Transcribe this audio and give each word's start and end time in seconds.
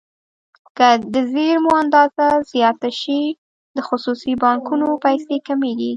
که 0.77 0.87
د 1.13 1.15
زېرمو 1.33 1.71
اندازه 1.81 2.27
زیاته 2.51 2.89
شي 2.99 3.21
د 3.75 3.77
خصوصي 3.87 4.33
بانکونو 4.43 4.87
پیسې 5.05 5.35
کمیږي. 5.47 5.89